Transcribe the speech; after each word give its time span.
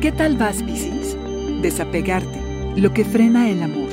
¿Qué 0.00 0.12
tal 0.12 0.36
vas, 0.36 0.62
Piscis? 0.62 1.16
Desapegarte, 1.60 2.40
lo 2.76 2.92
que 2.92 3.04
frena 3.04 3.50
el 3.50 3.60
amor, 3.64 3.88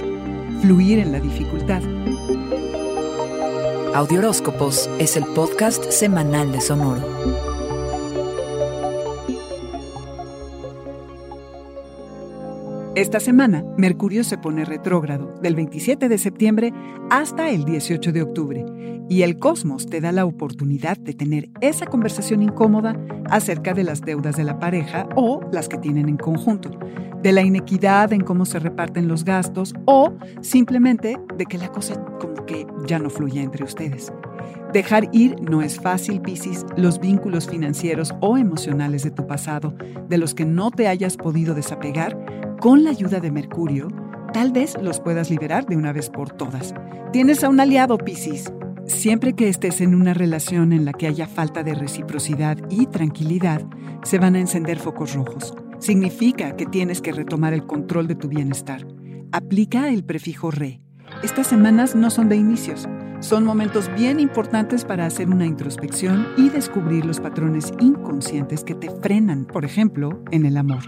fluir 0.62 1.00
en 1.00 1.12
la 1.12 1.20
dificultad. 1.20 1.81
Audioróscopos 3.96 4.88
es 5.00 5.18
el 5.18 5.25
podcast 5.25 5.89
semanal 5.89 6.52
de 6.52 6.61
Sonoro. 6.61 7.02
Esta 12.93 13.19
semana, 13.19 13.64
Mercurio 13.75 14.24
se 14.24 14.37
pone 14.37 14.64
retrógrado 14.64 15.39
del 15.42 15.56
27 15.56 16.07
de 16.07 16.18
septiembre 16.19 16.71
hasta 17.10 17.50
el 17.50 17.65
18 17.65 18.11
de 18.11 18.21
octubre 18.21 18.94
y 19.09 19.21
el 19.21 19.39
cosmos 19.39 19.85
te 19.85 20.01
da 20.01 20.11
la 20.11 20.25
oportunidad 20.25 20.97
de 20.97 21.13
tener 21.13 21.50
esa 21.61 21.86
conversación 21.86 22.41
incómoda 22.41 22.96
acerca 23.29 23.73
de 23.73 23.83
las 23.83 24.01
deudas 24.01 24.36
de 24.36 24.43
la 24.43 24.59
pareja 24.59 25.07
o 25.15 25.41
las 25.51 25.69
que 25.69 25.77
tienen 25.77 26.09
en 26.09 26.18
conjunto, 26.18 26.71
de 27.21 27.32
la 27.32 27.41
inequidad 27.41 28.13
en 28.13 28.21
cómo 28.21 28.46
se 28.46 28.60
reparten 28.60 29.07
los 29.07 29.23
gastos 29.23 29.73
o 29.86 30.13
simplemente 30.41 31.18
de 31.37 31.46
que 31.46 31.57
la 31.57 31.71
cosa 31.71 32.03
como 32.19 32.45
que 32.45 32.67
ya 32.88 32.99
no 32.99 33.09
fluye 33.09 33.41
entre 33.41 33.63
ustedes. 33.63 34.11
Dejar 34.73 35.09
ir 35.11 35.35
no 35.41 35.61
es 35.61 35.80
fácil, 35.80 36.22
Piscis, 36.22 36.66
los 36.75 36.99
vínculos 36.99 37.47
financieros 37.47 38.13
o 38.19 38.38
emocionales 38.38 39.03
de 39.03 39.11
tu 39.11 39.25
pasado, 39.25 39.73
de 40.09 40.17
los 40.17 40.33
que 40.33 40.45
no 40.45 40.72
te 40.72 40.88
hayas 40.88 41.17
podido 41.17 41.55
desapegar, 41.55 42.17
con 42.59 42.83
la 42.83 42.89
ayuda 42.89 43.19
de 43.19 43.31
Mercurio, 43.31 43.88
tal 44.33 44.52
vez 44.52 44.75
los 44.81 44.99
puedas 44.99 45.30
liberar 45.30 45.66
de 45.66 45.77
una 45.77 45.94
vez 45.94 46.09
por 46.09 46.31
todas. 46.31 46.73
Tienes 47.11 47.44
a 47.44 47.49
un 47.49 47.59
aliado, 47.59 47.97
Piscis. 47.97 48.52
Siempre 48.88 49.34
que 49.34 49.50
estés 49.50 49.81
en 49.81 49.95
una 49.95 50.14
relación 50.14 50.72
en 50.72 50.86
la 50.86 50.94
que 50.94 51.08
haya 51.08 51.28
falta 51.28 51.64
de 51.64 51.73
reciprocidad 51.73 52.58
y 52.69 52.86
tranquilidad, 52.86 53.66
se 54.03 54.19
van 54.19 54.36
a 54.36 54.39
encender 54.39 54.77
focos 54.77 55.16
rojos. 55.16 55.55
Significa 55.80 56.55
que 56.55 56.67
tienes 56.67 57.02
que 57.02 57.11
retomar 57.11 57.53
el 57.53 57.66
control 57.66 58.08
de 58.08 58.16
tu 58.16 58.27
bienestar. 58.27 58.86
Aplica 59.31 59.89
el 59.89 60.03
prefijo 60.03 60.52
re. 60.52 60.81
Estas 61.23 61.47
semanas 61.47 61.95
no 61.95 62.11
son 62.11 62.30
de 62.30 62.36
inicios, 62.36 62.88
son 63.22 63.44
momentos 63.44 63.89
bien 63.95 64.19
importantes 64.19 64.86
para 64.86 65.08
hacer 65.08 65.30
una 65.30 65.47
introspección 65.47 66.27
y 66.38 66.49
descubrir 66.49 67.05
los 67.05 67.20
patrones 67.20 67.73
inconscientes 67.80 68.64
que 68.64 68.75
te 68.75 68.92
frenan, 69.02 69.45
por 69.45 69.66
ejemplo, 69.66 70.23
en 70.30 70.45
el 70.45 70.58
amor. 70.58 70.83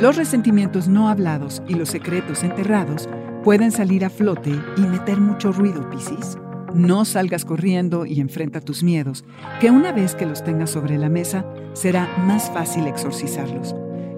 Los 0.00 0.16
resentimientos 0.16 0.88
no 0.88 1.08
hablados 1.08 1.62
y 1.68 1.74
los 1.74 1.88
secretos 1.88 2.42
enterrados 2.42 3.08
pueden 3.44 3.70
salir 3.70 4.04
a 4.04 4.10
flote 4.10 4.52
y 4.76 4.80
meter 4.80 5.20
mucho 5.20 5.52
ruido, 5.52 5.88
Piscis. 5.88 6.36
No 6.74 7.04
salgas 7.04 7.44
corriendo 7.44 8.06
y 8.06 8.20
enfrenta 8.20 8.60
tus 8.60 8.82
miedos, 8.82 9.24
que 9.60 9.70
una 9.70 9.92
vez 9.92 10.14
que 10.14 10.26
los 10.26 10.44
tengas 10.44 10.70
sobre 10.70 10.98
la 10.98 11.08
mesa, 11.08 11.44
será 11.72 12.08
más 12.18 12.50
fácil 12.50 12.86
exorcizarlos. 12.86 13.74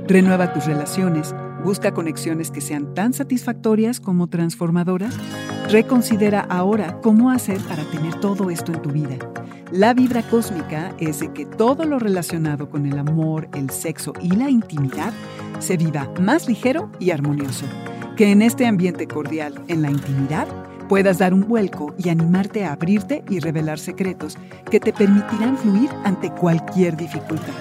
Renueva 0.07 0.53
tus 0.53 0.67
relaciones, 0.67 1.35
busca 1.65 1.93
conexiones 1.93 2.51
que 2.51 2.61
sean 2.61 2.95
tan 2.95 3.13
satisfactorias 3.13 4.01
como 4.01 4.27
transformadoras. 4.27 5.15
Reconsidera 5.71 6.41
ahora 6.41 7.01
cómo 7.01 7.31
hacer 7.31 7.61
para 7.61 7.85
tener 7.85 8.19
todo 8.21 8.51
esto 8.51 8.73
en 8.73 8.83
tu 8.83 8.91
vida. 8.91 9.17
La 9.71 9.95
vibra 9.95 10.23
cósmica 10.23 10.93
es 10.99 11.21
de 11.21 11.33
que 11.33 11.47
todo 11.47 11.85
lo 11.85 12.01
relacionado 12.01 12.69
con 12.69 12.87
el 12.87 12.99
amor, 12.99 13.49
el 13.55 13.71
sexo 13.71 14.13
y 14.21 14.31
la 14.31 14.51
intimidad 14.51 15.13
se 15.61 15.77
viva 15.77 16.13
más 16.21 16.49
ligero 16.49 16.91
y 16.99 17.13
armonioso. 17.13 17.67
Que 18.17 18.33
en 18.33 18.43
este 18.43 18.67
ambiente 18.67 19.07
cordial, 19.07 19.63
en 19.69 19.83
la 19.83 19.91
intimidad, 19.91 20.49
puedas 20.91 21.19
dar 21.19 21.33
un 21.33 21.47
vuelco 21.47 21.95
y 21.97 22.09
animarte 22.09 22.65
a 22.65 22.73
abrirte 22.73 23.23
y 23.31 23.39
revelar 23.39 23.79
secretos 23.79 24.37
que 24.73 24.81
te 24.81 24.93
permitirán 24.93 25.57
fluir 25.57 25.89
ante 26.03 26.33
cualquier 26.33 26.97
dificultad. 26.97 27.55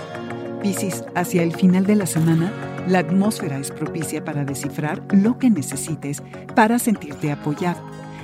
Piscis, 0.64 1.04
hacia 1.14 1.44
el 1.44 1.54
final 1.54 1.86
de 1.86 1.96
la 1.96 2.08
semana, 2.08 2.52
la 2.88 3.00
atmósfera 3.00 3.60
es 3.60 3.70
propicia 3.70 4.26
para 4.26 4.45
descifrar 4.45 5.04
lo 5.12 5.38
que 5.38 5.52
necesites 5.52 6.23
para 6.56 6.80
sentirte 6.80 7.32
apoyado. 7.32 7.80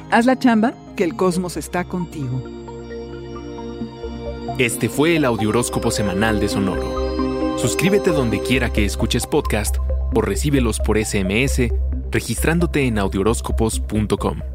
Haz 0.09 0.25
la 0.25 0.39
chamba, 0.39 0.73
que 0.95 1.03
el 1.03 1.15
cosmos 1.15 1.55
está 1.55 1.83
contigo. 1.83 2.41
Este 4.57 4.89
fue 4.89 5.17
el 5.17 5.25
Audioróscopo 5.25 5.91
Semanal 5.91 6.39
de 6.39 6.47
Sonoro. 6.47 7.59
Suscríbete 7.59 8.09
donde 8.09 8.41
quiera 8.41 8.73
que 8.73 8.85
escuches 8.85 9.27
podcast 9.27 9.77
o 10.15 10.21
recíbelos 10.21 10.79
por 10.79 10.97
SMS 10.97 11.69
registrándote 12.11 12.87
en 12.87 12.97
audioróscopos.com. 12.97 14.54